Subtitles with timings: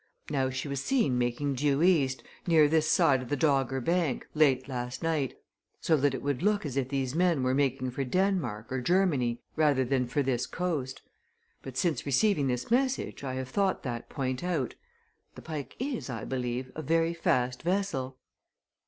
[0.31, 4.67] Now she was seen making due east, near this side of the Dogger Bank, late
[4.67, 5.37] last night
[5.79, 9.43] so that it would look as if these men were making for Denmark, or Germany,
[9.55, 11.03] rather than for this coast.
[11.61, 14.73] But since receiving this message, I have thought that point out.
[15.35, 18.17] The Pike is, I believe, a very fast vessel?"